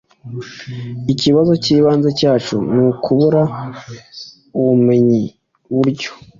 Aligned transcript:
Ikibazo 1.13 1.51
cyibanze 1.63 2.09
cyacu 2.19 2.55
nukubura 2.73 3.43
ubumenyiburyo 4.59 6.09